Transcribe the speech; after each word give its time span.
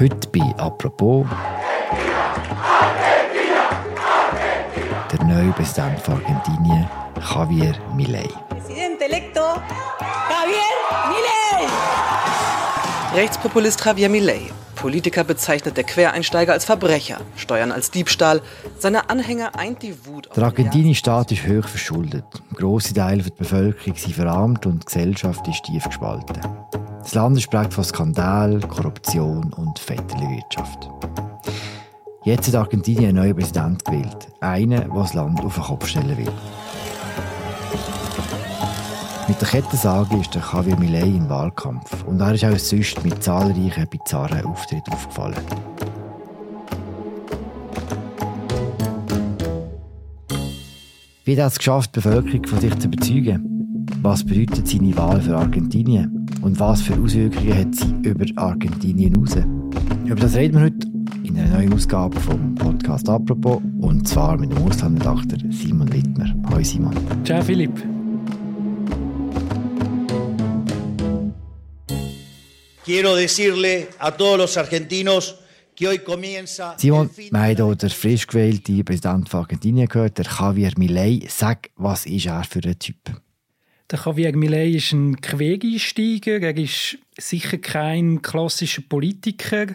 Heute 0.00 0.28
bei 0.28 0.54
«Apropos» 0.58 1.26
der 5.10 5.24
neue 5.24 5.50
Präsident 5.50 5.98
von 5.98 6.14
Argentinien, 6.14 6.88
Javier 7.34 7.74
Milei. 7.96 8.28
Presidente 8.48 9.06
electo 9.06 9.40
Javier 9.40 10.68
Milei! 11.08 11.66
Rechtspopulist 13.12 13.84
Javier 13.84 14.08
Milei. 14.08 14.42
Politiker 14.76 15.24
bezeichnet 15.24 15.76
der 15.76 15.82
Quereinsteiger 15.82 16.52
als 16.52 16.64
Verbrecher, 16.64 17.18
Steuern 17.34 17.72
als 17.72 17.90
Diebstahl. 17.90 18.40
Seine 18.78 19.10
Anhänger 19.10 19.58
eint 19.58 19.82
die 19.82 20.06
Wut. 20.06 20.28
Der 20.36 20.44
argentinische 20.44 21.00
Staat 21.00 21.32
ist 21.32 21.44
hoch 21.44 21.66
verschuldet. 21.66 22.24
Grosse 22.54 22.94
Teile 22.94 23.24
der 23.24 23.30
Bevölkerung 23.32 23.96
sind 23.96 24.14
verarmt 24.14 24.64
und 24.64 24.82
die 24.82 24.86
Gesellschaft 24.86 25.48
ist 25.48 25.64
tief 25.64 25.82
gespalten. 25.82 26.38
Das 27.08 27.14
Land 27.14 27.38
ist 27.38 27.48
prägt 27.48 27.72
von 27.72 27.84
Skandal, 27.84 28.60
Korruption 28.68 29.50
und 29.54 29.78
Vetterli-Wirtschaft. 29.78 30.90
Jetzt 32.24 32.48
hat 32.48 32.54
Argentinien 32.54 33.06
einen 33.06 33.16
neuen 33.16 33.34
Präsident 33.34 33.82
gewählt. 33.82 34.28
Einen, 34.40 34.78
der 34.78 34.88
das 34.94 35.14
Land 35.14 35.40
auf 35.40 35.54
den 35.54 35.64
Kopf 35.64 35.86
stellen 35.86 36.18
will. 36.18 36.30
Mit 39.26 39.40
der 39.40 39.48
Kettensage 39.48 40.18
ist 40.18 40.34
der 40.34 40.42
Javier 40.52 40.76
Milei 40.76 41.06
im 41.06 41.30
Wahlkampf 41.30 42.04
und 42.04 42.20
er 42.20 42.34
ist 42.34 42.44
auch 42.44 42.58
sonst 42.58 43.02
mit 43.02 43.22
zahlreichen 43.22 43.88
bizarren 43.88 44.44
Auftritten 44.44 44.92
aufgefallen. 44.92 45.38
Wie 51.24 51.40
hat 51.40 51.52
es 51.52 51.56
geschafft, 51.56 51.96
die 51.96 52.00
Bevölkerung 52.00 52.46
von 52.46 52.60
sich 52.60 52.78
zu 52.78 52.88
überzeugen? 52.88 53.86
Was 54.02 54.22
bedeutet 54.26 54.68
seine 54.68 54.94
Wahl 54.94 55.22
für 55.22 55.38
Argentinien? 55.38 56.17
Und 56.40 56.60
was 56.60 56.82
für 56.82 56.94
Auswirkungen 56.94 57.58
hat 57.58 57.74
sie 57.74 58.08
über 58.08 58.24
Argentinien 58.36 59.14
hinaus? 59.14 59.36
Über 60.04 60.20
das 60.20 60.34
reden 60.36 60.54
wir 60.54 60.66
heute 60.66 60.86
in 61.24 61.36
einer 61.36 61.56
neuen 61.56 61.72
Ausgabe 61.72 62.18
vom 62.20 62.54
Podcast 62.54 63.08
«Apropos» 63.08 63.60
und 63.80 64.06
zwar 64.06 64.38
mit 64.38 64.50
dem 64.50 64.58
Auslandredakteur 64.58 65.38
Simon 65.50 65.92
Wittmer. 65.92 66.32
Hallo 66.48 66.62
Simon. 66.62 66.94
Ciao 67.24 67.42
Philipp. 67.42 67.72
Quiero 72.84 73.16
decirle 73.16 73.88
a 73.98 74.10
todos 74.12 74.38
los 74.38 74.56
argentinos 74.56 75.34
que 75.74 75.88
hoy 75.88 75.98
comienza. 75.98 76.74
Simon, 76.78 77.10
wir 77.16 77.38
haben 77.38 77.56
hier 77.56 77.74
den 77.74 77.90
frisch 77.90 78.26
gewählten 78.26 78.84
Präsident 78.84 79.28
von 79.28 79.40
Argentinien 79.40 79.88
gehört, 79.88 80.18
der 80.18 80.24
Javier 80.24 80.72
Milei. 80.76 81.20
Sag, 81.28 81.70
was 81.76 82.06
ist 82.06 82.26
er 82.26 82.44
für 82.44 82.60
ein 82.64 82.78
Typ? 82.78 82.96
Der 83.90 84.00
Javier 84.04 84.36
Milei 84.36 84.68
ist 84.68 84.92
ein 84.92 85.18
Quereinsteiger. 85.18 86.42
Er 86.42 86.56
ist 86.58 86.98
sicher 87.16 87.56
kein 87.56 88.20
klassischer 88.20 88.82
Politiker. 88.86 89.66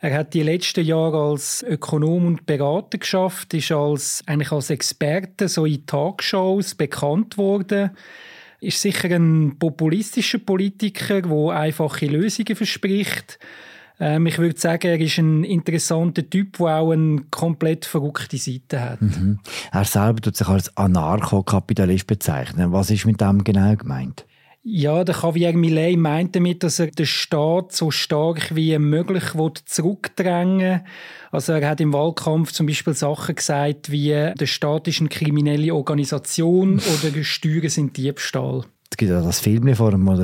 Er 0.00 0.14
hat 0.14 0.34
die 0.34 0.42
letzten 0.42 0.84
Jahre 0.84 1.30
als 1.30 1.62
Ökonom 1.62 2.26
und 2.26 2.44
Berater 2.44 2.98
geschafft, 2.98 3.54
ist 3.54 3.70
als, 3.70 4.24
eigentlich 4.26 4.50
als 4.50 4.70
Experte 4.70 5.46
so 5.46 5.64
in 5.64 5.86
Talkshows 5.86 6.74
bekannt 6.74 7.38
worden. 7.38 7.90
Ist 8.60 8.82
sicher 8.82 9.14
ein 9.14 9.56
populistischer 9.60 10.38
Politiker, 10.38 11.22
der 11.22 11.48
einfache 11.50 12.06
Lösungen 12.06 12.56
verspricht. 12.56 13.38
Ähm, 13.98 14.26
ich 14.26 14.38
würde 14.38 14.58
sagen, 14.58 14.88
er 14.88 15.00
ist 15.00 15.18
ein 15.18 15.44
interessanter 15.44 16.28
Typ, 16.28 16.58
der 16.58 16.66
auch 16.66 16.92
eine 16.92 17.22
komplett 17.30 17.86
verrückte 17.86 18.36
Seite 18.36 18.80
hat. 18.80 19.02
Mhm. 19.02 19.38
Er 19.72 19.84
selber 19.84 20.20
tut 20.20 20.36
sich 20.36 20.48
als 20.48 20.76
Anarchokapitalist 20.76 22.06
bezeichnen. 22.06 22.72
Was 22.72 22.90
ist 22.90 23.06
mit 23.06 23.20
dem 23.20 23.44
genau 23.44 23.74
gemeint? 23.76 24.26
Ja, 24.68 25.04
der 25.04 25.14
Javier 25.14 25.52
Milei 25.52 25.94
meint 25.96 26.34
damit, 26.34 26.64
dass 26.64 26.80
er 26.80 26.88
den 26.88 27.06
Staat 27.06 27.70
so 27.70 27.92
stark 27.92 28.52
wie 28.56 28.76
möglich 28.78 29.22
zurückdrängen 29.64 30.58
will. 30.58 30.80
Also 31.30 31.52
er 31.52 31.68
hat 31.68 31.80
im 31.80 31.92
Wahlkampf 31.92 32.50
zum 32.50 32.66
Beispiel 32.66 32.92
Sachen 32.92 33.36
gesagt 33.36 33.92
wie 33.92 34.08
der 34.08 34.46
Staat 34.46 34.88
ist 34.88 34.98
eine 34.98 35.08
kriminelle 35.08 35.72
Organisation 35.72 36.80
oder 37.04 37.22
Steuern 37.22 37.68
sind 37.68 37.96
Diebstahl. 37.96 38.64
Es 38.90 38.96
gibt 38.96 39.10
ja 39.10 39.20
das 39.20 39.40
Film 39.40 39.74
vor 39.74 39.90
dem, 39.90 40.06
wo 40.06 40.16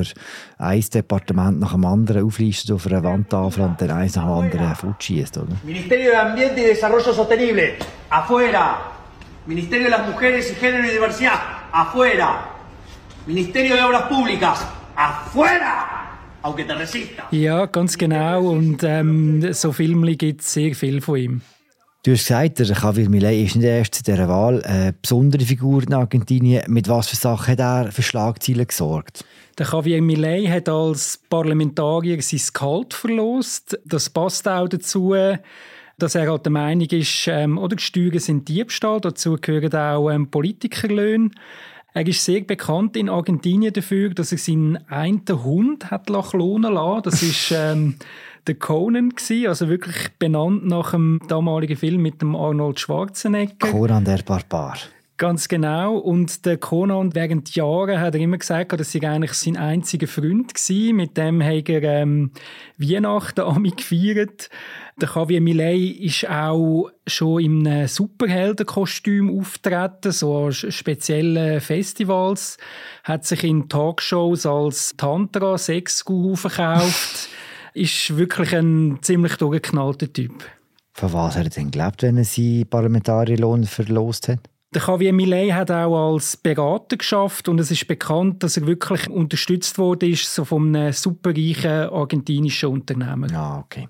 ein 0.58 0.84
Departement 0.94 1.60
nach 1.60 1.72
dem 1.72 1.84
anderen 1.84 2.24
auflistet 2.24 2.70
auf 2.70 2.86
einer 2.86 3.02
Wandtafel 3.02 3.64
und 3.64 3.80
dann 3.80 3.90
eins 3.90 4.14
nach 4.16 4.24
dem 4.24 4.32
anderen 4.32 4.74
fortschießt, 4.74 5.38
oder? 5.38 5.56
Ministerio 5.64 6.10
de 6.12 6.16
Ambiente 6.16 6.60
y 6.60 6.66
Desarrollo 6.68 7.12
Sostenible, 7.12 7.74
afuera. 8.08 8.92
Ministerio 9.46 9.84
de 9.84 9.90
las 9.90 10.06
Mujeres 10.06 10.52
y 10.52 10.54
Género 10.54 10.86
y 10.86 10.90
Diversidad, 10.92 11.40
afuera. 11.72 12.48
Ministerio 13.26 13.74
de 13.74 13.82
Obras 13.82 14.02
Públicas, 14.02 14.64
afuera! 14.94 15.88
Aunque 16.42 16.64
te 16.64 16.74
resista. 16.74 17.28
Ja, 17.30 17.66
ganz 17.66 17.96
genau. 17.96 18.50
Und 18.50 18.82
ähm, 18.82 19.52
so 19.52 19.72
Filme 19.72 20.16
gibt 20.16 20.40
es 20.40 20.52
sehr 20.52 20.74
viel 20.74 21.00
von 21.00 21.16
ihm. 21.16 21.40
Du 22.04 22.10
hast 22.10 22.26
gesagt, 22.26 22.58
der 22.58 22.66
Javier 22.66 23.08
Milei 23.08 23.42
ist 23.42 23.54
nicht 23.54 23.64
erst 23.64 23.94
zu 23.94 24.02
dieser 24.02 24.28
Wahl 24.28 24.60
eine 24.64 24.92
besondere 24.92 25.44
Figur 25.44 25.84
in 25.84 25.94
Argentinien. 25.94 26.64
Mit 26.66 26.88
was 26.88 27.08
für 27.08 27.14
Sachen 27.14 27.52
hat 27.52 27.60
er 27.60 27.92
für 27.92 28.02
Schlagzeilen 28.02 28.66
gesorgt? 28.66 29.24
Der 29.56 29.68
Javier 29.68 30.02
Milei 30.02 30.46
hat 30.46 30.68
als 30.68 31.20
Parlamentarier 31.30 32.20
sein 32.20 32.40
Gehalt 32.52 32.94
verlost. 32.94 33.78
Das 33.84 34.10
passt 34.10 34.48
auch 34.48 34.68
dazu, 34.68 35.14
dass 35.96 36.14
er 36.16 36.28
halt 36.28 36.44
der 36.44 36.50
Meinung 36.50 36.88
ist, 36.88 37.28
ähm, 37.28 37.56
oder 37.56 37.76
die 37.76 37.84
Steuern 37.84 38.18
sind 38.18 38.48
Diebstahl. 38.48 39.00
Dazu 39.00 39.36
gehören 39.40 39.72
auch 39.72 40.10
ähm, 40.10 40.28
Politikerlöhne. 40.28 41.30
Er 41.94 42.06
ist 42.06 42.24
sehr 42.24 42.40
bekannt 42.40 42.96
in 42.96 43.10
Argentinien 43.10 43.72
dafür, 43.72 44.10
dass 44.10 44.32
er 44.32 44.38
seinen 44.38 44.78
einen 44.88 45.22
Hund 45.28 45.92
hat 45.92 46.06
klonen 46.06 46.72
lassen. 46.72 47.02
Das 47.02 47.22
ist 47.22 47.52
ähm, 47.54 47.96
der 48.46 48.54
Conan 48.56 49.10
gewesen, 49.10 49.46
also 49.48 49.68
wirklich 49.68 50.10
benannt 50.18 50.66
nach 50.66 50.92
dem 50.92 51.20
damaligen 51.28 51.76
Film 51.76 52.02
mit 52.02 52.20
dem 52.22 52.34
Arnold 52.34 52.80
Schwarzenegger. 52.80 53.70
Conan 53.70 54.04
der 54.04 54.18
Barbar. 54.18 54.76
Ganz 55.22 55.46
genau. 55.46 55.98
Und 55.98 56.46
der 56.46 56.56
Conan 56.56 57.14
während 57.14 57.54
Jahren 57.54 58.00
hat 58.00 58.16
er 58.16 58.20
immer 58.20 58.38
gesagt, 58.38 58.72
dass 58.72 58.92
er 58.92 59.08
eigentlich 59.08 59.34
sein 59.34 59.56
einziger 59.56 60.08
Freund 60.08 60.52
war. 60.52 60.92
Mit 60.94 61.16
dem 61.16 61.40
hat 61.44 61.68
er 61.68 61.82
ähm, 61.84 62.32
Weihnachten 62.76 63.42
ami 63.42 63.70
gefeiert. 63.70 64.50
Der 65.00 65.08
Javier 65.14 65.40
Milei 65.40 65.76
ist 65.76 66.28
auch 66.28 66.90
schon 67.06 67.40
in 67.40 67.68
einem 67.68 67.86
Superheldenkostüm 67.86 69.38
auftreten, 69.38 70.10
so 70.10 70.46
an 70.46 70.52
speziellen 70.52 71.60
Festivals. 71.60 72.56
Hat 73.04 73.24
sich 73.24 73.44
in 73.44 73.68
Talkshows 73.68 74.44
als 74.44 74.94
Tantra 74.96 75.56
Sexguru 75.56 76.34
verkauft. 76.34 77.28
ist 77.74 78.16
wirklich 78.16 78.54
ein 78.54 78.98
ziemlich 79.02 79.36
durchgeknallter 79.36 80.12
Typ. 80.12 80.44
Von 80.94 81.12
was 81.12 81.36
hat 81.36 81.44
er 81.44 81.50
denn 81.50 81.70
gelebt, 81.70 82.02
wenn 82.02 82.18
er 82.18 82.24
seinen 82.24 82.66
Parlamentarierlohn 82.68 83.64
verlost 83.64 84.28
hat? 84.28 84.40
Der 84.74 84.82
Javier 84.86 85.12
Milei 85.12 85.50
hat 85.50 85.70
auch 85.70 86.14
als 86.14 86.36
Berater 86.36 86.96
geschafft 86.96 87.48
und 87.48 87.58
es 87.58 87.70
ist 87.70 87.86
bekannt, 87.86 88.42
dass 88.42 88.56
er 88.56 88.66
wirklich 88.66 89.08
unterstützt 89.10 89.78
wurde 89.78 90.14
so 90.16 90.46
von 90.46 90.74
einem 90.74 90.92
superreichen 90.92 91.90
argentinischen 91.90 92.70
Unternehmen. 92.70 93.34
Ah, 93.34 93.58
okay. 93.58 93.88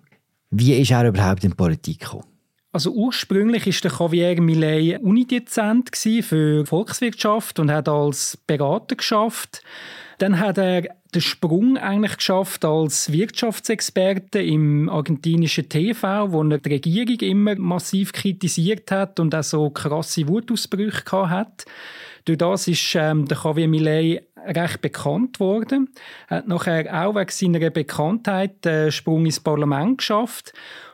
Wie 0.50 0.74
ist 0.74 0.90
er 0.90 1.06
überhaupt 1.06 1.44
in 1.44 1.50
die 1.50 1.56
Politik 1.56 2.00
gekommen? 2.00 2.24
Also 2.72 2.90
ursprünglich 2.90 3.66
ist 3.66 3.84
der 3.84 3.92
Javier 3.92 4.40
Milei 4.40 4.98
Unidozent 4.98 5.90
für 5.94 6.66
Volkswirtschaft 6.66 7.58
und 7.60 7.70
hat 7.70 7.88
als 7.88 8.38
Berater 8.46 8.96
geschafft. 8.96 9.62
Dann 10.18 10.40
hat 10.40 10.58
er 10.58 10.84
den 11.14 11.20
Sprung 11.20 11.76
eigentlich 11.76 12.16
geschafft 12.16 12.64
als 12.64 13.12
Wirtschaftsexperte 13.12 14.40
im 14.40 14.88
argentinischen 14.88 15.68
TV, 15.68 16.32
wo 16.32 16.42
er 16.42 16.58
die 16.58 16.70
Regierung 16.70 17.20
immer 17.20 17.54
massiv 17.56 18.12
kritisiert 18.12 18.90
hat 18.90 19.20
und 19.20 19.34
auch 19.34 19.42
so 19.42 19.70
krasse 19.70 20.26
Wutausbrüche 20.28 21.28
hat. 21.28 21.66
Durch 22.24 22.38
das 22.38 22.68
ist 22.68 22.94
ähm, 22.94 23.26
der 23.26 23.38
Javier 23.42 23.68
Milei 23.68 24.22
recht 24.46 24.80
bekannt 24.80 25.40
worden. 25.40 25.92
Er 26.28 26.38
hat 26.38 26.48
nachher 26.48 27.04
auch 27.04 27.14
wegen 27.14 27.30
seiner 27.30 27.70
Bekanntheit 27.70 28.64
den 28.64 28.92
Sprung 28.92 29.26
ins 29.26 29.40
Parlament 29.40 29.98
geschafft. 29.98 30.52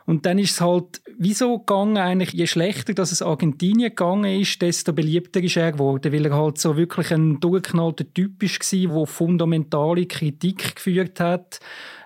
Und 0.08 0.24
dann 0.24 0.38
ist 0.38 0.52
es 0.52 0.60
halt 0.62 1.02
wieso 1.18 1.58
gegangen, 1.58 1.98
eigentlich, 1.98 2.32
je 2.32 2.46
schlechter 2.46 2.94
dass 2.94 3.12
es 3.12 3.20
Argentinien 3.20 3.90
gegangen 3.90 4.40
ist, 4.40 4.62
desto 4.62 4.94
beliebter 4.94 5.42
ist 5.42 5.58
er 5.58 5.72
geworden, 5.72 6.14
weil 6.14 6.24
er 6.24 6.34
halt 6.34 6.56
so 6.56 6.78
wirklich 6.78 7.12
ein 7.12 7.40
durchgeknallter 7.40 8.06
Typ 8.14 8.40
war, 8.40 8.96
der 8.96 9.06
fundamentale 9.06 10.06
Kritik 10.06 10.76
geführt 10.76 11.20
hat. 11.20 11.60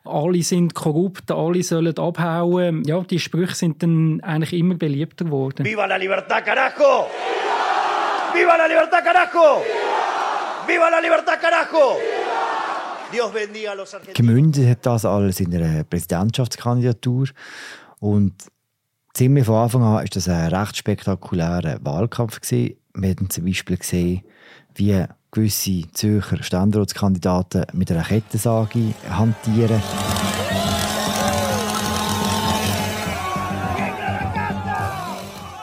Alle 0.05 0.43
sind 0.43 0.75
korrupt, 0.75 1.31
alle 1.31 1.63
sollen 1.63 1.97
abhauen. 1.97 2.83
Ja, 2.87 3.03
die 3.03 3.21
Sprüche 3.21 3.55
sind 3.55 3.85
dann 3.85 4.21
eigentlich 4.23 4.55
immer 4.55 4.75
beliebter 4.75 5.27
geworden. 5.27 5.65
Viva 5.65 5.87
la 5.87 5.95
libertad, 5.95 6.45
carajo! 6.45 7.07
Viva 8.35 8.57
la 8.57 8.67
libertad, 8.67 9.05
carajo! 9.05 9.63
Viva 10.67 10.91
la 10.91 10.99
libertad, 10.99 11.41
carajo! 11.41 11.99
Dios 13.13 13.31
bendiga 13.31 13.73
a 13.73 13.75
los 13.75 13.95
argentinos. 13.95 14.17
Gemündet 14.17 14.69
hat 14.71 14.87
das 14.87 15.05
alles 15.05 15.39
in 15.39 15.55
einer 15.55 15.85
Präsidentschaftskandidatur 15.85 17.29
und 18.03 18.35
ziemlich 19.15 19.47
von 19.47 19.63
Anfang 19.63 19.83
an 19.85 19.95
war 19.95 20.05
das 20.05 20.29
ein 20.29 20.53
recht 20.53 20.77
spektakulärer 20.77 21.79
Wahlkampf. 21.85 22.41
Gewesen. 22.41 22.75
Wir 22.95 23.11
haben 23.11 23.31
zum 23.31 23.45
Beispiel 23.45 23.77
gesehen, 23.77 24.23
wie 24.75 25.05
gewisse 25.31 25.89
Zürcher 25.93 26.43
Standortskandidaten 26.43 27.65
mit 27.75 27.93
einer 27.93 28.03
Kettensage 28.03 28.93
hantieren. 29.09 29.81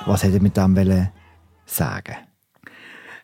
Was 0.06 0.24
hätte 0.24 0.40
mit 0.40 0.56
dem 0.56 1.10
sagen? 1.66 2.29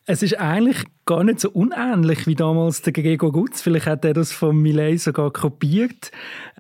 Es 0.07 0.22
ist 0.22 0.40
eigentlich 0.40 0.84
gar 1.06 1.24
nicht 1.24 1.40
so 1.40 1.50
unähnlich 1.50 2.28
wie 2.28 2.36
damals 2.36 2.84
der 2.84 2.94
Gregor 2.94 3.31
Gutz. 3.31 3.62
Vielleicht 3.62 3.88
hat 3.88 4.06
er 4.06 4.13
das 4.13 4.31
von 4.31 4.56
Millet 4.56 5.02
sogar 5.02 5.31
kopiert. 5.31 6.12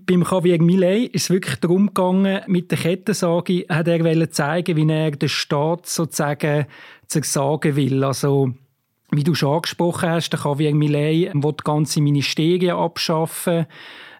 Beim 0.05 0.23
Javier 0.23 0.61
Millet 0.61 1.13
ist 1.13 1.25
es 1.25 1.29
wirklich 1.29 1.55
darum 1.57 1.87
gegangen, 1.87 2.41
mit 2.47 2.71
der 2.71 2.79
Kettensage 2.79 3.65
hat 3.69 3.87
er 3.87 4.31
zeigen, 4.31 4.75
wie 4.75 4.91
er 4.91 5.11
den 5.11 5.29
Staat 5.29 5.85
sozusagen 5.85 6.65
zersagen 7.07 7.75
will. 7.75 8.03
Also 8.03 8.51
wie 9.11 9.23
du 9.23 9.35
schon 9.35 9.55
angesprochen 9.57 10.09
hast, 10.09 10.31
der 10.31 10.39
Javier 10.43 10.73
Millet 10.73 11.31
will 11.35 11.53
ganze 11.63 12.01
Ministerien 12.01 12.75
abschaffen, 12.75 13.67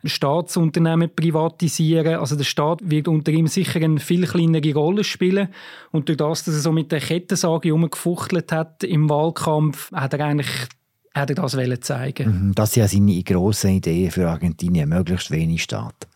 Staatsunternehmen 0.07 1.09
privatisieren. 1.15 2.15
Also 2.15 2.35
der 2.35 2.43
Staat 2.43 2.79
wird 2.83 3.07
unter 3.07 3.31
ihm 3.31 3.47
sicher 3.47 3.81
eine 3.81 3.99
viel 3.99 4.25
kleinere 4.25 4.73
Rolle 4.73 5.03
spielen. 5.03 5.49
Und 5.91 6.09
durch 6.09 6.17
das, 6.17 6.43
dass 6.43 6.55
er 6.55 6.61
so 6.61 6.71
mit 6.71 6.91
der 6.91 6.99
Kettensage 6.99 7.69
herumgefuchtelt 7.69 8.51
hat 8.51 8.83
im 8.83 9.09
Wahlkampf, 9.09 9.91
hat 9.91 10.13
er 10.13 10.25
eigentlich 10.25 10.67
hat 11.13 11.29
er 11.29 11.35
das 11.35 11.57
zeigen. 11.81 12.47
Mhm, 12.47 12.55
das 12.55 12.73
sind 12.73 12.81
ja 12.81 12.87
seine 12.89 13.23
grossen 13.23 13.71
Ideen 13.71 14.11
für 14.11 14.29
Argentinien, 14.29 14.89
möglichst 14.89 15.31
wenig 15.31 15.63
Staat. 15.63 16.07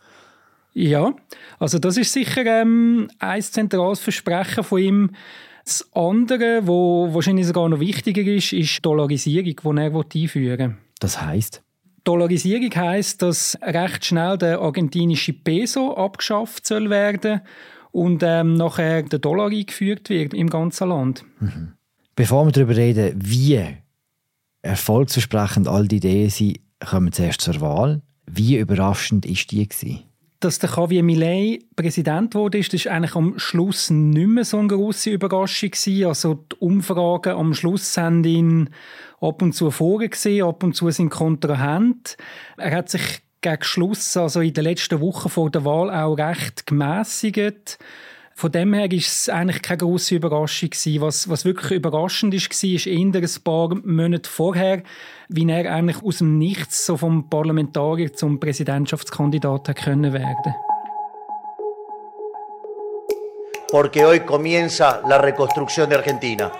Ja, 0.72 1.14
also 1.58 1.78
das 1.78 1.96
ist 1.96 2.12
sicher 2.12 2.44
ähm, 2.44 3.10
ein 3.18 3.42
zentrales 3.42 4.00
Versprechen 4.00 4.62
von 4.62 4.78
ihm. 4.78 5.10
Das 5.64 5.88
andere, 5.94 6.66
wo 6.66 7.12
wahrscheinlich 7.12 7.46
sogar 7.46 7.68
noch 7.68 7.80
wichtiger 7.80 8.22
ist, 8.22 8.52
ist 8.52 8.76
die 8.76 8.82
Dollarisierung, 8.82 9.44
die 9.44 9.80
er 9.80 9.94
einführen 9.94 10.70
will. 10.70 10.76
Das 11.00 11.20
heißt? 11.20 11.62
Dollarisierung 12.04 12.74
heißt, 12.74 13.22
dass 13.22 13.58
recht 13.62 14.04
schnell 14.04 14.38
der 14.38 14.60
argentinische 14.60 15.32
Peso 15.32 15.94
abgeschafft 15.96 16.66
soll 16.66 16.90
werden 16.90 17.40
und 17.92 18.22
ähm, 18.24 18.54
nachher 18.54 19.02
der 19.02 19.18
Dollar 19.18 19.50
eingeführt 19.50 20.08
wird 20.10 20.34
im 20.34 20.48
ganzen 20.48 20.88
Land. 20.88 21.24
Mhm. 21.40 21.72
Bevor 22.16 22.46
wir 22.46 22.52
darüber 22.52 22.76
reden, 22.76 23.14
wie 23.16 23.60
erfolgsversprechend 24.62 25.68
all 25.68 25.88
die 25.88 25.96
Ideen 25.96 26.30
sind, 26.30 26.60
kommen 26.78 27.06
wir 27.06 27.12
zuerst 27.12 27.40
zur 27.40 27.60
Wahl. 27.60 28.02
Wie 28.26 28.56
überraschend 28.56 29.26
ist 29.26 29.50
die 29.50 29.66
gewesen? 29.66 30.09
Dass 30.40 30.58
der 30.58 30.70
Javier 30.70 31.02
Milei 31.02 31.60
Präsident 31.76 32.34
wurde, 32.34 32.58
ist, 32.58 32.72
das 32.72 32.80
ist 32.80 32.86
eigentlich 32.88 33.14
am 33.14 33.38
Schluss 33.38 33.90
nicht 33.90 34.26
mehr 34.26 34.44
so 34.44 34.58
eine 34.58 34.68
grosse 34.68 35.10
Überraschung 35.10 35.70
gewesen. 35.70 36.06
Also 36.06 36.34
die 36.34 36.56
Umfragen 36.58 37.34
am 37.34 37.52
Schluss 37.52 37.96
haben 37.98 38.24
ihn 38.24 38.70
ab 39.20 39.42
und 39.42 39.52
zu 39.52 39.70
vorgesehen, 39.70 40.46
ab 40.46 40.62
und 40.64 40.74
zu 40.74 40.90
sind 40.90 41.10
Kontrahent. 41.10 42.16
Er 42.56 42.74
hat 42.74 42.88
sich 42.88 43.20
gegen 43.42 43.62
Schluss, 43.62 44.16
also 44.16 44.40
in 44.40 44.54
den 44.54 44.64
letzten 44.64 45.00
Wochen 45.00 45.28
vor 45.28 45.50
der 45.50 45.64
Wahl, 45.64 45.90
auch 45.90 46.16
recht 46.16 46.66
gemäßigt. 46.66 47.78
Von 48.40 48.52
dem 48.52 48.72
her 48.72 48.90
war 48.90 48.96
es 48.96 49.28
eigentlich 49.28 49.60
keine 49.60 49.76
grosse 49.76 50.14
Überraschung. 50.14 50.70
Was, 51.00 51.28
was 51.28 51.44
wirklich 51.44 51.72
überraschend 51.72 52.32
war, 52.32 52.38
ist 52.38 52.86
eher 52.86 52.98
ein 52.98 53.44
paar 53.44 53.74
Monate 53.84 54.30
vorher, 54.30 54.82
wie 55.28 55.46
er 55.46 55.70
eigentlich 55.70 56.02
aus 56.02 56.18
dem 56.18 56.38
Nichts 56.38 56.86
so 56.86 56.96
vom 56.96 57.28
Parlamentarier 57.28 58.14
zum 58.14 58.40
Präsidentschaftskandidat 58.40 59.76
können 59.76 60.14
werden 60.14 60.54
Porque 63.70 64.06
hoy 64.06 64.20
comienza 64.20 65.02
la 65.06 65.18
reconstrucción 65.18 65.90
de 65.90 65.98
Argentina. 65.98 66.50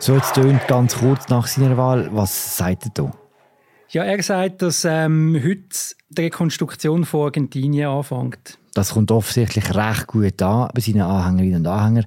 So, 0.00 0.14
jetzt 0.16 0.34
tönt 0.34 0.66
ganz 0.66 0.98
kurz 0.98 1.28
nach 1.28 1.46
seiner 1.46 1.76
Wahl. 1.76 2.08
Was 2.10 2.56
sagt 2.56 2.86
er 2.86 2.90
da? 2.92 3.23
Ja, 3.94 4.02
er 4.02 4.20
sagt, 4.24 4.60
dass 4.60 4.84
ähm, 4.84 5.40
heute 5.40 5.68
die 6.08 6.22
Rekonstruktion 6.22 7.04
von 7.04 7.26
Argentinien 7.26 7.86
anfängt. 7.88 8.58
Das 8.74 8.90
kommt 8.90 9.12
offensichtlich 9.12 9.72
recht 9.72 10.08
gut 10.08 10.42
an 10.42 10.68
bei 10.74 10.80
seinen 10.80 11.02
Anhängerinnen 11.02 11.60
und 11.60 11.66
Anhängern. 11.68 12.06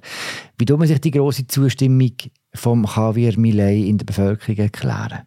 Wie 0.58 0.66
tut 0.66 0.78
man 0.78 0.86
sich 0.86 1.00
die 1.00 1.12
große 1.12 1.46
Zustimmung 1.46 2.12
von 2.54 2.84
Javier 2.84 3.38
Milei 3.38 3.76
in 3.76 3.96
der 3.96 4.04
Bevölkerung 4.04 4.58
erklären? 4.58 5.22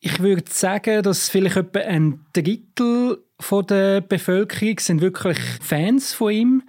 Ich 0.00 0.18
würde 0.18 0.50
sagen, 0.50 1.04
dass 1.04 1.28
vielleicht 1.28 1.56
etwa 1.56 1.78
ein 1.78 2.26
Drittel 2.32 3.18
von 3.38 3.66
der 3.66 4.00
Bevölkerung 4.00 4.80
sind 4.80 5.02
wirklich 5.02 5.38
Fans 5.60 6.12
von 6.12 6.32
ihm. 6.32 6.62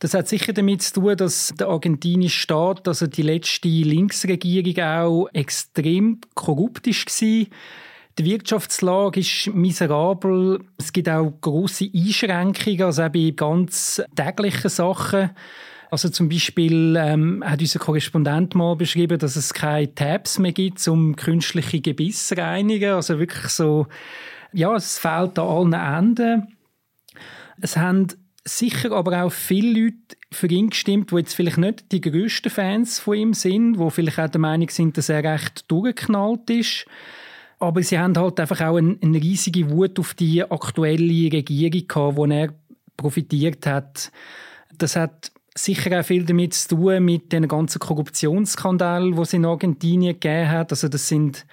Das 0.00 0.12
hat 0.12 0.26
sicher 0.26 0.52
damit 0.52 0.82
zu 0.82 0.94
tun, 0.94 1.16
dass 1.16 1.54
der 1.56 1.68
argentinische 1.68 2.40
Staat, 2.40 2.88
also 2.88 3.06
die 3.06 3.22
letzte 3.22 3.68
Linksregierung 3.68 4.82
auch 4.82 5.28
extrem 5.34 6.20
korrupt 6.34 6.88
war 6.88 7.46
die 8.18 8.24
Wirtschaftslage 8.24 9.20
ist 9.20 9.50
miserabel. 9.54 10.60
Es 10.76 10.92
gibt 10.92 11.08
auch 11.08 11.32
große 11.40 11.88
Einschränkungen, 11.94 12.82
also 12.82 13.04
auch 13.04 13.08
bei 13.10 13.32
ganz 13.36 14.02
täglichen 14.16 14.70
Sachen. 14.70 15.30
Also 15.90 16.08
zum 16.10 16.28
Beispiel 16.28 16.96
ähm, 16.98 17.42
hat 17.46 17.60
unser 17.60 17.78
Korrespondent 17.78 18.54
mal 18.54 18.76
beschrieben, 18.76 19.18
dass 19.18 19.36
es 19.36 19.54
keine 19.54 19.94
Tabs 19.94 20.38
mehr 20.38 20.52
gibt, 20.52 20.86
um 20.88 21.16
künstliche 21.16 21.80
Gebisse 21.80 22.34
zu 22.34 22.40
reinigen. 22.40 22.92
Also 22.92 23.18
wirklich 23.18 23.48
so, 23.48 23.86
ja, 24.52 24.74
es 24.74 24.98
fehlt 24.98 25.38
an 25.38 25.72
allen 25.72 25.72
Enden. 25.72 26.58
Es 27.60 27.76
haben 27.76 28.08
sicher 28.44 28.92
aber 28.92 29.22
auch 29.24 29.32
viele 29.32 29.80
Leute 29.80 30.16
für 30.32 30.48
ihn 30.48 30.70
gestimmt, 30.70 31.10
die 31.10 31.16
jetzt 31.16 31.34
vielleicht 31.34 31.58
nicht 31.58 31.92
die 31.92 32.00
grössten 32.00 32.50
Fans 32.50 32.98
von 32.98 33.14
ihm 33.14 33.34
sind, 33.34 33.78
die 33.78 33.90
vielleicht 33.90 34.18
auch 34.18 34.28
der 34.28 34.40
Meinung 34.40 34.68
sind, 34.70 34.96
dass 34.98 35.08
er 35.08 35.24
recht 35.24 35.70
durchgeknallt 35.70 36.50
ist. 36.50 36.86
Aber 37.58 37.82
sie 37.82 37.98
haben 37.98 38.16
halt 38.16 38.38
einfach 38.38 38.60
auch 38.60 38.76
eine, 38.76 38.96
eine 39.02 39.18
riesige 39.18 39.70
Wut 39.70 39.98
auf 39.98 40.14
die 40.14 40.42
aktuelle 40.42 41.32
Regierung 41.32 41.88
gehabt, 41.88 42.16
wo 42.16 42.24
er 42.26 42.54
profitiert 42.96 43.66
hat. 43.66 44.12
Das 44.76 44.96
hat 44.96 45.32
sicher 45.54 45.98
auch 45.98 46.04
viel 46.04 46.24
damit 46.24 46.54
zu 46.54 46.76
tun 46.76 47.04
mit 47.04 47.32
den 47.32 47.48
ganzen 47.48 47.80
Korruptionsskandalen, 47.80 49.16
die 49.16 49.22
es 49.22 49.32
in 49.32 49.44
Argentinien 49.44 50.14
gegeben 50.14 50.50
hat. 50.50 50.70
Also 50.70 50.88
das 50.88 51.08
sind 51.08 51.46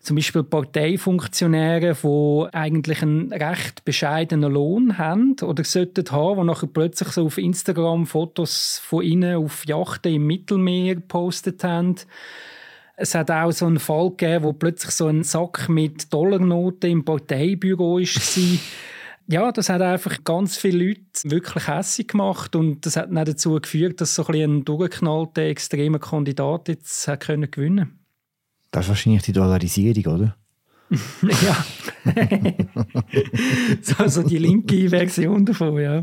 zum 0.00 0.16
Beispiel 0.16 0.42
Parteifunktionäre, 0.42 1.94
die 2.02 2.54
eigentlich 2.54 3.02
einen 3.02 3.32
recht 3.32 3.84
bescheidenen 3.84 4.50
Lohn 4.50 4.96
haben 4.96 5.36
oder 5.42 5.62
sollten 5.62 6.10
haben, 6.10 6.40
die 6.40 6.46
nachher 6.46 6.68
plötzlich 6.68 7.10
so 7.10 7.26
auf 7.26 7.36
Instagram 7.36 8.06
Fotos 8.06 8.80
von 8.82 9.04
ihnen 9.04 9.36
auf 9.36 9.66
Yachten 9.66 10.14
im 10.14 10.26
Mittelmeer 10.26 10.94
gepostet 10.94 11.62
haben. 11.64 11.96
Es 13.02 13.14
hat 13.14 13.30
auch 13.30 13.50
so 13.50 13.64
einen 13.64 13.78
Fall 13.78 14.10
gegeben, 14.10 14.44
wo 14.44 14.52
plötzlich 14.52 14.90
so 14.90 15.06
ein 15.06 15.22
Sack 15.24 15.70
mit 15.70 16.12
Dollarnoten 16.12 16.90
im 16.90 17.02
Parteibüro 17.02 17.96
war. 17.96 18.58
ja, 19.26 19.50
das 19.52 19.70
hat 19.70 19.80
einfach 19.80 20.22
ganz 20.22 20.58
viele 20.58 20.88
Leute 20.88 21.00
wirklich 21.24 21.66
hässlich 21.66 22.08
gemacht 22.08 22.54
und 22.54 22.84
das 22.84 22.96
hat 22.96 23.06
dann 23.10 23.24
dazu 23.24 23.58
geführt, 23.58 24.02
dass 24.02 24.14
so 24.14 24.26
ein, 24.26 24.34
ein 24.34 24.64
durchgeknallter, 24.66 25.42
extremer 25.42 25.98
Kandidat 25.98 26.68
jetzt 26.68 27.08
hat 27.08 27.20
können 27.20 27.50
gewinnen 27.50 27.98
Das 28.70 28.84
ist 28.84 28.90
wahrscheinlich 28.90 29.22
die 29.22 29.32
Dollarisierung, 29.32 30.14
oder? 30.14 30.36
ja. 31.22 31.64
so, 33.80 34.08
so 34.08 34.22
die 34.22 34.38
linke 34.38 34.90
Version 34.90 35.46
davon, 35.46 35.80
ja. 35.80 36.02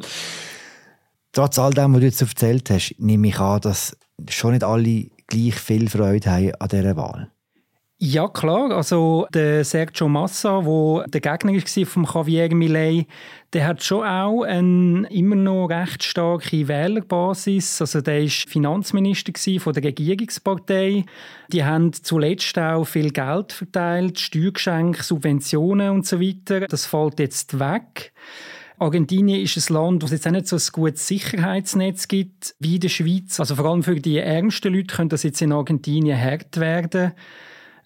Trotz 1.32 1.60
all 1.60 1.74
dem, 1.74 1.94
was 1.94 2.00
du 2.00 2.06
jetzt 2.08 2.22
erzählt 2.22 2.72
hast, 2.72 2.96
nehme 2.98 3.28
ich 3.28 3.40
an, 3.40 3.62
dass 3.62 3.96
schon 4.30 4.54
nicht 4.54 4.64
alle 4.64 5.12
gleich 5.28 5.56
viel 5.56 5.90
Freude 5.90 6.30
haben 6.30 6.52
an 6.60 6.70
dieser 6.70 6.96
Wahl? 6.96 7.32
Ja, 8.00 8.28
klar. 8.28 8.70
Also 8.72 9.26
der 9.34 9.66
Sergio 9.66 10.08
Massa, 10.08 10.62
der 10.62 11.08
der 11.08 11.22
Gegner 11.22 11.54
war 11.54 11.86
von 11.88 12.04
Javier 12.04 12.54
Milei, 12.54 13.08
der 13.54 13.66
hat 13.66 13.82
schon 13.82 14.06
auch 14.06 14.44
eine 14.44 15.08
immer 15.10 15.36
noch 15.36 15.66
recht 15.70 16.04
starke 16.04 16.68
Wählerbasis. 16.68 17.82
Also 17.82 18.02
der 18.02 18.22
war 18.22 18.30
Finanzminister 18.30 19.60
von 19.60 19.74
der 19.74 19.86
Regierungspartei. 19.86 21.06
Die 21.52 21.66
haben 21.66 21.92
zuletzt 21.92 22.60
auch 22.60 22.86
viel 22.86 23.10
Geld 23.10 23.52
verteilt, 23.52 24.20
Steuergeschenke, 24.20 25.02
Subventionen 25.02 25.90
und 25.90 26.06
so 26.06 26.22
weiter. 26.22 26.68
Das 26.68 26.86
fällt 26.86 27.20
jetzt 27.20 27.60
weg. 27.60 28.14
Argentinien 28.80 29.42
ist 29.42 29.70
ein 29.70 29.74
Land, 29.74 30.04
wo 30.04 30.06
es 30.06 30.12
jetzt 30.12 30.28
auch 30.28 30.32
nicht 30.32 30.48
so 30.48 30.56
ein 30.56 30.62
gutes 30.72 31.08
Sicherheitsnetz 31.08 32.08
gibt 32.08 32.56
wie 32.60 32.76
in 32.76 32.82
der 32.82 32.90
Schweiz. 32.90 33.40
Also 33.40 33.56
vor 33.56 33.66
allem 33.66 33.84
für 33.84 33.96
die 33.96 34.18
ärmsten 34.18 34.74
Leute 34.74 34.96
könnte 34.96 35.16
das 35.16 35.24
jetzt 35.24 35.42
in 35.42 35.52
Argentinien 35.52 36.20
hart 36.20 36.58
werden. 36.58 37.14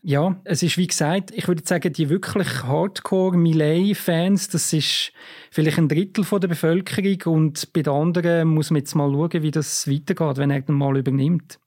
Ja, 0.04 0.36
es 0.46 0.64
ist 0.64 0.78
wie 0.78 0.88
gesagt, 0.88 1.32
ich 1.32 1.48
würde 1.48 1.62
sagen, 1.64 1.94
die 1.94 2.10
wirklich 2.10 2.64
Hardcore 2.64 3.38
Millet-Fans, 3.38 4.50
das 4.50 4.74
ist 4.74 5.14
vielleicht 5.52 5.78
ein 5.78 5.88
Drittel 5.88 6.24
von 6.24 6.42
der 6.42 6.48
Bevölkerung 6.48 7.36
und 7.36 7.72
bei 7.72 7.84
den 7.84 7.94
anderen 7.94 8.48
muss 8.48 8.72
man 8.72 8.80
jetzt 8.80 8.96
mal 8.96 9.12
schauen, 9.12 9.44
wie 9.44 9.52
das 9.52 9.88
weitergeht, 9.88 10.38
wenn 10.38 10.50
er 10.50 10.62
dann 10.62 10.76
mal 10.76 10.98
übernimmt. 10.98 11.60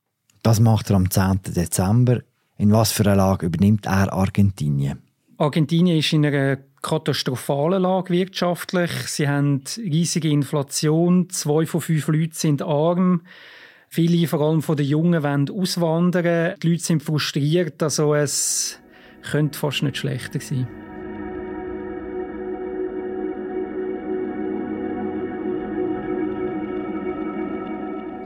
Das 0.43 0.59
macht 0.59 0.91
er 0.91 0.97
am 0.97 1.11
10. 1.11 1.43
Dezember. 1.55 2.23
In 2.59 2.73
was 2.73 2.93
für 2.93 3.05
einer 3.05 3.17
Lage 3.17 3.47
übernimmt 3.47 3.87
er 3.87 4.13
Argentinien? 4.13 5.01
Argentinien 5.39 5.99
ist 5.99 6.13
in 6.13 6.27
einer 6.27 6.59
katastrophalen 6.85 7.83
Lage 7.83 8.13
wirtschaftlich. 8.13 8.91
Sie 9.07 9.27
haben 9.27 9.63
riesige 9.79 10.29
Inflation. 10.29 11.31
Zwei 11.31 11.67
von 11.67 11.81
fünf 11.81 12.07
Leuten 12.09 12.35
sind 12.35 12.63
arm. 12.63 13.23
Viele, 13.89 14.27
vor 14.29 14.43
allem 14.43 14.61
von 14.61 14.77
den 14.77 14.87
Jungen, 14.87 15.23
wollen 15.23 15.51
auswandern. 15.51 16.55
Die 16.63 16.69
Leute 16.69 16.83
sind 16.83 17.03
frustriert. 17.03 17.83
Also 17.83 18.15
es 18.15 18.79
könnte 19.23 19.59
fast 19.59 19.83
nicht 19.83 19.97
schlechter 19.97 20.41
sein. 20.41 20.69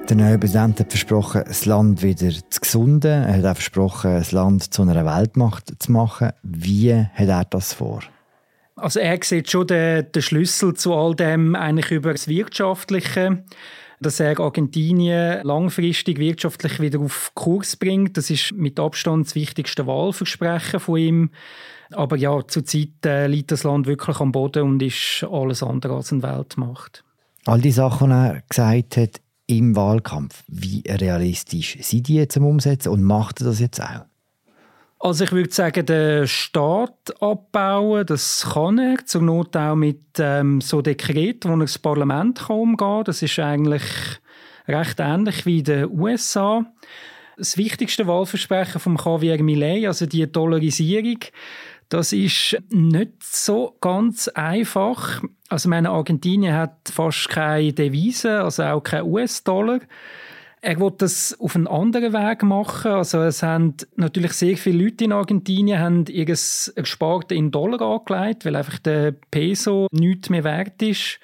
Der 0.08 0.16
neue 0.16 0.38
Präsident 0.38 0.80
hat 0.80 0.90
versprochen, 0.90 1.42
das 1.46 1.66
Land 1.66 2.02
wieder 2.02 2.30
zu 2.48 2.60
gesunden. 2.60 3.24
Er 3.24 3.36
hat 3.36 3.44
auch 3.44 3.54
versprochen, 3.54 4.14
das 4.14 4.32
Land 4.32 4.72
zu 4.72 4.82
einer 4.82 5.04
Weltmacht 5.04 5.70
zu 5.78 5.92
machen. 5.92 6.30
Wie 6.42 6.94
hat 6.94 7.28
er 7.28 7.44
das 7.44 7.74
vor? 7.74 8.00
Also 8.80 9.00
er 9.00 9.18
sieht 9.22 9.50
schon 9.50 9.66
den, 9.66 10.10
den 10.12 10.22
Schlüssel 10.22 10.74
zu 10.74 10.94
all 10.94 11.14
dem 11.14 11.54
eigentlich 11.54 11.90
über 11.90 12.12
das 12.12 12.28
Wirtschaftliche 12.28 13.44
dass 14.00 14.20
er 14.20 14.38
Argentinien 14.38 15.42
langfristig 15.44 16.18
wirtschaftlich 16.18 16.80
wieder 16.80 17.00
auf 17.00 17.32
Kurs 17.34 17.76
bringt. 17.76 18.16
Das 18.16 18.30
ist 18.30 18.52
mit 18.52 18.78
Abstand 18.78 19.26
das 19.26 19.34
wichtigste 19.34 19.86
Wahlversprechen 19.86 20.80
von 20.80 20.98
ihm. 20.98 21.30
Aber 21.90 22.16
ja, 22.16 22.46
zurzeit 22.46 23.04
äh, 23.04 23.26
liegt 23.26 23.50
das 23.50 23.64
Land 23.64 23.86
wirklich 23.86 24.20
am 24.20 24.32
Boden 24.32 24.62
und 24.64 24.82
ist 24.82 25.26
alles 25.30 25.62
andere 25.62 25.96
als 25.96 26.12
eine 26.12 26.22
Weltmacht. 26.22 27.02
All 27.46 27.60
die 27.60 27.70
Sachen, 27.70 28.10
die 28.10 28.14
er 28.14 28.42
gesagt 28.48 28.96
hat 28.98 29.20
im 29.46 29.74
Wahlkampf, 29.74 30.44
wie 30.48 30.82
realistisch 30.86 31.78
sind 31.80 32.08
die 32.08 32.16
jetzt 32.16 32.36
am 32.36 32.44
Umsetzen 32.44 32.90
und 32.90 33.02
macht 33.02 33.40
er 33.40 33.46
das 33.46 33.60
jetzt 33.60 33.80
auch? 33.80 34.04
Also 35.00 35.24
ich 35.24 35.32
würde 35.32 35.54
sagen, 35.54 35.86
den 35.86 36.26
Staat 36.26 37.22
abbauen, 37.22 38.04
das 38.04 38.48
kann 38.52 38.78
er, 38.78 39.04
zur 39.06 39.22
Not 39.22 39.56
auch 39.56 39.76
mit 39.76 40.02
ähm, 40.18 40.60
so 40.60 40.82
Dekreten, 40.82 41.50
wo 41.50 41.54
er 41.54 41.60
das 41.60 41.78
Parlament 41.78 42.40
kann 42.40 42.56
umgehen 42.56 42.76
kann. 42.76 43.04
Das 43.04 43.22
ist 43.22 43.38
eigentlich 43.38 43.84
recht 44.66 44.98
ähnlich 44.98 45.46
wie 45.46 45.58
in 45.58 45.64
den 45.64 45.90
USA. 45.90 46.66
Das 47.36 47.56
wichtigste 47.56 48.08
Wahlversprechen 48.08 48.80
von 48.80 48.96
Javier 48.96 49.40
Milei, 49.40 49.86
also 49.86 50.06
die 50.06 50.30
Dollarisierung, 50.30 51.20
das 51.88 52.12
ist 52.12 52.58
nicht 52.68 53.22
so 53.22 53.76
ganz 53.80 54.26
einfach. 54.28 55.22
Also 55.48 55.68
meine 55.68 55.90
Argentinien 55.90 56.54
hat 56.54 56.90
fast 56.92 57.28
keine 57.28 57.72
Devise, 57.72 58.42
also 58.42 58.64
auch 58.64 58.82
kein 58.82 59.04
US-Dollar. 59.04 59.78
Er 60.60 60.80
will 60.80 60.92
das 60.96 61.38
auf 61.38 61.54
einen 61.54 61.66
anderen 61.66 62.12
Weg 62.12 62.42
machen. 62.42 62.92
Also 62.92 63.22
es 63.22 63.42
haben 63.42 63.74
natürlich 63.96 64.32
sehr 64.32 64.56
viele 64.56 64.84
Leute 64.84 65.04
in 65.04 65.12
Argentinien 65.12 65.78
haben 65.78 66.04
ihr 66.06 66.26
in 67.30 67.50
Dollar 67.50 67.80
angelegt, 67.80 68.44
weil 68.44 68.56
einfach 68.56 68.78
der 68.78 69.12
Peso 69.30 69.86
nichts 69.92 70.30
mehr 70.30 70.44
wert 70.44 70.82
ist. 70.82 71.20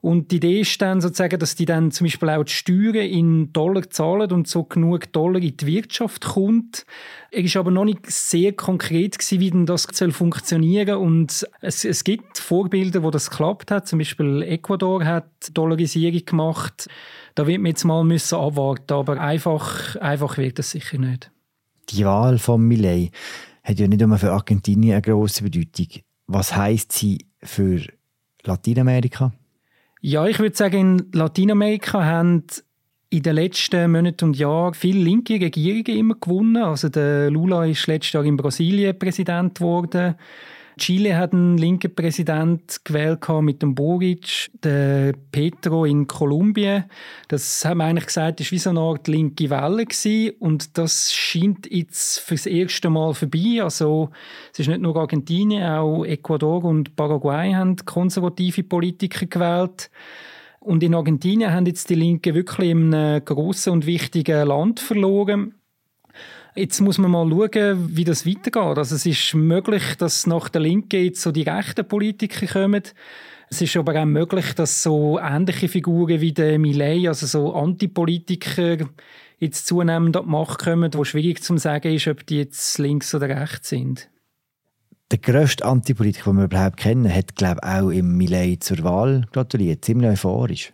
Und 0.00 0.30
die 0.30 0.36
Idee 0.36 0.60
ist 0.60 0.80
dann 0.80 1.00
sozusagen, 1.00 1.38
dass 1.40 1.56
die 1.56 1.64
dann 1.64 1.90
zum 1.90 2.06
Beispiel 2.06 2.30
auch 2.30 2.44
die 2.44 2.52
Steuern 2.52 2.94
in 2.94 3.52
Dollar 3.52 3.90
zahlen 3.90 4.30
und 4.30 4.46
so 4.46 4.62
genug 4.62 5.12
Dollar 5.12 5.40
in 5.40 5.56
die 5.56 5.66
Wirtschaft 5.66 6.24
kommt. 6.24 6.86
Er 7.30 7.42
ist 7.42 7.56
aber 7.56 7.70
noch 7.70 7.84
nicht 7.84 8.06
sehr 8.10 8.52
konkret 8.52 9.18
gewesen, 9.18 9.40
wie 9.40 9.50
denn 9.50 9.66
das 9.66 9.88
soll 9.92 10.12
funktionieren 10.12 10.98
und 10.98 11.46
es, 11.60 11.84
es 11.84 12.04
gibt 12.04 12.38
Vorbilder, 12.38 13.02
wo 13.02 13.10
das 13.10 13.30
geklappt 13.30 13.70
hat. 13.70 13.88
Zum 13.88 13.98
Beispiel 13.98 14.42
Ecuador 14.42 15.04
hat 15.04 15.26
Dollarisierung 15.52 16.24
gemacht. 16.24 16.88
Da 17.34 17.46
wird 17.46 17.60
man 17.60 17.70
jetzt 17.70 17.84
mal 17.84 18.04
müssen 18.04 18.38
abwarten, 18.38 18.92
aber 18.92 19.20
einfach, 19.20 19.96
einfach 19.96 20.38
wird 20.38 20.58
das 20.60 20.70
sicher 20.70 20.98
nicht. 20.98 21.30
Die 21.90 22.04
Wahl 22.04 22.38
von 22.38 22.62
Millet 22.62 23.10
hat 23.64 23.78
ja 23.78 23.88
nicht 23.88 24.00
nur 24.00 24.16
für 24.18 24.32
Argentinien 24.32 24.92
eine 24.92 25.02
grosse 25.02 25.42
Bedeutung. 25.42 25.88
Was 26.26 26.54
heißt 26.54 26.92
sie 26.92 27.26
für 27.42 27.82
Lateinamerika? 28.44 29.32
Ja, 30.00 30.26
ich 30.26 30.38
würde 30.38 30.56
sagen, 30.56 30.98
in 30.98 31.12
Lateinamerika 31.12 32.04
haben 32.04 32.44
in 33.10 33.22
den 33.22 33.34
letzten 33.34 33.90
Monaten 33.90 34.26
und 34.26 34.36
Jahren 34.36 34.74
viele 34.74 35.00
linke 35.00 35.34
Regierungen 35.34 35.98
immer 35.98 36.14
gewonnen. 36.14 36.62
Also 36.62 36.88
der 36.88 37.30
Lula 37.30 37.64
ist 37.64 37.86
letztes 37.86 38.12
Jahr 38.12 38.24
in 38.24 38.36
Brasilien 38.36 38.98
Präsident 38.98 39.56
geworden. 39.56 40.14
Chile 40.78 41.16
hat 41.16 41.32
einen 41.32 41.58
linken 41.58 41.94
Präsident 41.94 42.84
gewählt 42.84 43.28
mit 43.42 43.60
dem 43.60 43.74
Boric, 43.74 44.50
der 44.62 45.12
Petro 45.30 45.84
in 45.84 46.06
Kolumbien. 46.06 46.84
Das 47.28 47.64
haben 47.64 47.78
wir 47.78 47.84
eigentlich 47.84 48.06
gesagt, 48.06 48.40
ist 48.40 48.52
wie 48.52 48.58
so 48.58 48.70
eine 48.70 48.80
Art 48.80 49.06
linke 49.08 49.50
Welle 49.50 49.84
gewesen. 49.84 50.36
und 50.38 50.78
das 50.78 51.12
scheint 51.12 51.70
jetzt 51.70 52.20
fürs 52.20 52.46
erste 52.46 52.88
Mal 52.88 53.12
vorbei. 53.12 53.62
Also 53.62 54.10
es 54.52 54.60
ist 54.60 54.68
nicht 54.68 54.80
nur 54.80 54.96
Argentinien, 54.96 55.64
auch 55.64 56.04
Ecuador 56.04 56.64
und 56.64 56.96
Paraguay 56.96 57.52
haben 57.52 57.76
konservative 57.76 58.62
Politiker 58.62 59.26
gewählt. 59.26 59.90
Und 60.60 60.82
in 60.82 60.94
Argentinien 60.94 61.52
haben 61.52 61.66
jetzt 61.66 61.90
die 61.90 61.94
Linken 61.94 62.34
wirklich 62.34 62.70
in 62.70 62.94
einem 62.94 63.24
grossen 63.24 63.74
und 63.74 63.86
wichtigen 63.86 64.46
Land 64.46 64.80
verloren. 64.80 65.54
Jetzt 66.58 66.80
muss 66.80 66.98
man 66.98 67.12
mal 67.12 67.30
schauen, 67.30 67.96
wie 67.96 68.02
das 68.02 68.26
weitergeht. 68.26 68.78
Also 68.78 68.96
es 68.96 69.06
ist 69.06 69.32
möglich, 69.34 69.94
dass 69.96 70.26
nach 70.26 70.48
der 70.48 70.60
Linken 70.60 71.04
jetzt 71.04 71.22
so 71.22 71.30
die 71.30 71.42
rechten 71.42 71.86
Politiker 71.86 72.46
kommen. 72.46 72.82
Es 73.48 73.62
ist 73.62 73.76
aber 73.76 73.94
auch 73.94 74.04
möglich, 74.04 74.54
dass 74.54 74.82
so 74.82 75.20
ähnliche 75.20 75.68
Figuren 75.68 76.20
wie 76.20 76.32
der 76.32 76.58
Millet, 76.58 77.06
also 77.06 77.26
so 77.26 77.54
Antipolitiker, 77.54 78.78
jetzt 79.38 79.68
zunehmend 79.68 80.16
an 80.16 80.24
die 80.24 80.30
Macht 80.30 80.58
kommen, 80.58 80.92
wo 80.94 81.04
schwierig 81.04 81.44
zu 81.44 81.56
sagen 81.58 81.94
ist, 81.94 82.08
ob 82.08 82.26
die 82.26 82.38
jetzt 82.38 82.76
links 82.78 83.14
oder 83.14 83.28
rechts 83.28 83.68
sind. 83.68 84.10
Der 85.12 85.18
grösste 85.18 85.64
Antipolitiker, 85.64 86.32
den 86.32 86.38
wir 86.38 86.44
überhaupt 86.46 86.78
kennen, 86.78 87.14
hat, 87.14 87.36
glaube 87.36 87.60
ich, 87.62 87.68
auch 87.68 87.90
im 87.90 88.16
Millet 88.16 88.64
zur 88.64 88.82
Wahl 88.82 89.26
gratuliert. 89.30 89.84
Ziemlich 89.84 90.10
euphorisch. 90.10 90.72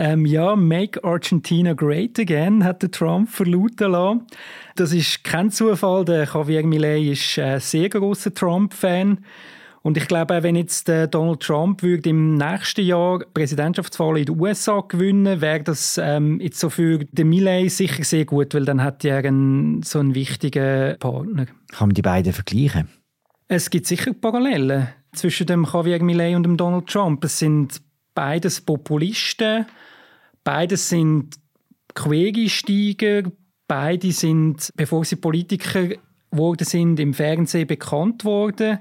Ähm, 0.00 0.26
ja, 0.26 0.54
Make 0.54 1.02
Argentina 1.02 1.72
Great 1.72 2.20
Again 2.20 2.62
hat 2.62 2.82
der 2.82 2.90
Trump 2.92 3.28
verlauten 3.28 3.90
lassen. 3.90 4.26
Das 4.76 4.92
ist 4.92 5.24
kein 5.24 5.50
Zufall. 5.50 6.04
Der 6.04 6.22
Javier 6.22 6.64
Milei 6.64 7.00
ist 7.00 7.36
ein 7.40 7.58
sehr 7.58 7.88
großer 7.88 8.32
Trump-Fan. 8.32 9.18
Und 9.82 9.96
ich 9.96 10.06
glaube, 10.06 10.44
wenn 10.44 10.54
jetzt 10.54 10.88
Donald 10.88 11.40
Trump 11.40 11.82
würde 11.82 12.10
im 12.10 12.36
nächsten 12.36 12.84
Jahr 12.84 13.24
Präsidentschaftswahl 13.34 14.18
in 14.18 14.26
den 14.26 14.38
USA 14.38 14.84
gewinnen, 14.86 15.40
wäre 15.40 15.64
das 15.64 15.98
ähm, 16.00 16.38
jetzt 16.40 16.60
so 16.60 16.70
für 16.70 17.00
den 17.00 17.28
Millet 17.28 17.72
sicher 17.72 18.04
sehr 18.04 18.24
gut, 18.24 18.54
weil 18.54 18.66
dann 18.66 18.84
hat 18.84 19.04
er 19.04 19.24
einen, 19.24 19.82
so 19.82 19.98
einen 19.98 20.14
wichtigen 20.14 20.96
Partner. 21.00 21.46
Kann 21.72 21.88
man 21.88 21.94
die 21.94 22.02
beiden 22.02 22.32
vergleichen? 22.32 22.86
Es 23.48 23.68
gibt 23.68 23.86
sicher 23.86 24.12
Parallelen 24.12 24.90
zwischen 25.12 25.48
dem 25.48 25.64
Javier 25.64 26.00
Millet 26.04 26.36
und 26.36 26.44
dem 26.44 26.56
Donald 26.56 26.86
Trump. 26.86 27.24
Es 27.24 27.40
sind 27.40 27.80
beides 28.18 28.60
Populisten, 28.60 29.64
beides 30.42 30.88
sind 30.88 31.36
Quereinsteiger, 31.94 33.30
beide 33.68 34.10
sind, 34.10 34.72
bevor 34.74 35.04
sie 35.04 35.14
Politiker 35.14 35.90
geworden 36.28 36.64
sind, 36.64 36.98
im 36.98 37.14
Fernsehen 37.14 37.68
bekannt 37.68 38.24
worden. 38.24 38.80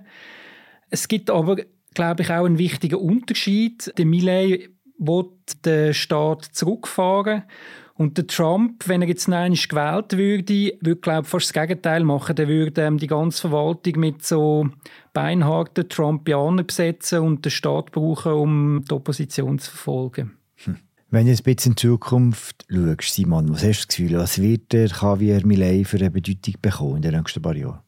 Es 0.90 1.08
gibt 1.08 1.30
aber, 1.30 1.58
glaube 1.94 2.24
ich, 2.24 2.32
auch 2.32 2.46
einen 2.46 2.58
wichtigen 2.58 2.96
Unterschied. 2.96 3.94
Der 4.00 4.08
Millet 4.08 4.72
will 4.98 5.26
den 5.64 5.94
Staat 5.94 6.46
zurückfahren 6.46 7.44
und 7.98 8.18
der 8.18 8.28
Trump, 8.28 8.88
wenn 8.88 9.02
er 9.02 9.08
jetzt 9.08 9.28
nein 9.28 9.54
gewählt 9.54 10.18
würde, 10.18 10.74
würde 10.82 11.02
glaube 11.02 11.24
ich, 11.24 11.28
fast 11.28 11.48
das 11.48 11.54
Gegenteil 11.54 12.04
machen. 12.04 12.36
Der 12.36 12.48
würde 12.48 12.82
ähm, 12.84 13.00
die 13.00 13.08
ganze 13.08 13.42
Verwaltung 13.42 14.00
mit 14.00 14.24
so 14.24 14.70
beinharten 15.14 15.90
Trumpianern 15.90 16.68
besetzen 16.68 17.20
und 17.20 17.44
den 17.44 17.52
Staat 17.52 17.92
brauchen, 17.92 18.34
um 18.34 18.86
die 18.88 18.94
Opposition 18.94 19.58
zu 19.58 19.72
verfolgen. 19.72 20.38
Hm. 20.66 20.78
Wenn 21.10 21.26
du 21.26 21.32
ein 21.32 21.38
bisschen 21.38 21.72
in 21.72 21.78
Zukunft 21.78 22.66
schaust, 22.70 23.16
Simon, 23.16 23.52
was 23.52 23.64
hast 23.64 23.66
du 23.66 23.72
das 23.72 23.88
Gefühl, 23.88 24.18
was 24.20 24.42
wird 24.42 24.74
der 24.74 24.88
Javier 24.88 25.46
Milei 25.46 25.84
für 25.84 25.98
eine 25.98 26.12
Bedeutung 26.12 26.56
bekommen 26.62 26.98
in 26.98 27.02
den 27.02 27.16
nächsten 27.16 27.42
paar 27.42 27.56
Jahren? 27.56 27.80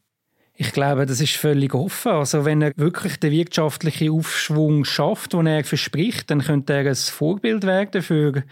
Ich 0.54 0.72
glaube, 0.72 1.06
das 1.06 1.20
ist 1.20 1.36
völlig 1.36 1.72
offen. 1.72 2.12
Also 2.12 2.44
wenn 2.44 2.60
er 2.60 2.72
wirklich 2.76 3.18
den 3.18 3.30
wirtschaftlichen 3.30 4.10
Aufschwung 4.10 4.84
schafft, 4.84 5.32
den 5.32 5.46
er 5.46 5.64
verspricht, 5.64 6.30
dann 6.30 6.42
könnte 6.42 6.72
er 6.72 6.86
ein 6.86 6.94
Vorbild 6.94 7.64
werden 7.64 8.02
für 8.02 8.42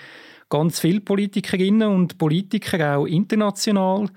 ganz 0.49 0.81
viele 0.81 1.01
Politikerinnen 1.01 1.89
und 1.89 2.19
Politiker, 2.19 2.99
auch 2.99 3.07
international. 3.07 4.09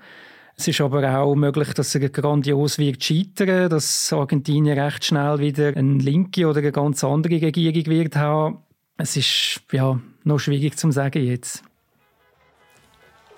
Es 0.56 0.68
ist 0.68 0.80
aber 0.80 1.18
auch 1.18 1.34
möglich, 1.34 1.72
dass 1.74 1.94
er 1.94 2.08
grandios 2.08 2.78
wird 2.78 3.02
scheitern, 3.02 3.70
dass 3.70 4.12
Argentinien 4.12 4.78
recht 4.78 5.04
schnell 5.04 5.38
wieder 5.38 5.76
eine 5.76 5.98
linke 5.98 6.46
oder 6.46 6.60
eine 6.60 6.72
ganz 6.72 7.02
andere 7.04 7.40
Regierung 7.40 7.86
wird 7.86 8.16
haben. 8.16 8.58
Es 8.96 9.16
ist 9.16 9.62
ja 9.72 9.98
noch 10.24 10.38
schwierig 10.38 10.76
zu 10.76 10.90
sagen 10.90 11.24
jetzt. 11.24 11.64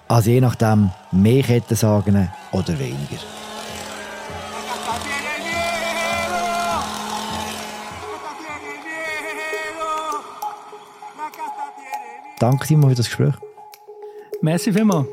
Also 0.09 0.31
je 0.31 0.41
nachdem 0.41 0.91
mehr 1.13 1.43
Kettensagen 1.43 2.29
oder 2.53 2.79
weniger. 2.79 3.44
Danke 12.38 12.67
Simon 12.67 12.91
für 12.91 12.97
das 12.97 13.07
Gespräch. 13.07 13.35
Merci 14.43 14.73
vielmals. 14.73 15.07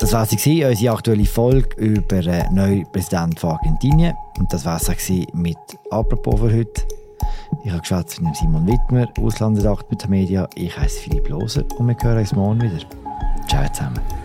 Das 0.00 0.12
war 0.12 0.26
sie, 0.26 0.64
unsere 0.64 0.94
aktuelle 0.94 1.24
Folge 1.24 1.76
über 1.76 2.20
den 2.20 2.54
neuen 2.54 2.90
Präsidenten 2.90 3.36
von 3.36 3.50
Argentinien. 3.50 4.14
Und 4.38 4.52
das 4.52 4.64
war 4.64 4.80
es 4.80 5.10
mit 5.32 5.58
«Apropos» 5.90 6.40
für 6.40 6.52
heute. 6.52 6.82
Ich 7.64 7.70
habe 7.70 7.80
geschwätzt 7.80 8.20
mit 8.20 8.34
Simon 8.34 8.66
Wittmer, 8.66 9.06
Auslandredakteur 9.20 9.86
bei 9.90 9.96
der 9.96 10.10
Media. 10.10 10.48
Ich 10.56 10.76
heiße 10.76 11.02
Philipp 11.02 11.28
Loser 11.28 11.62
und 11.78 11.86
wir 11.86 11.96
hören 12.02 12.18
uns 12.18 12.32
morgen 12.32 12.60
wieder. 12.62 12.80
Ciao 13.48 13.68
zusammen. 13.72 14.21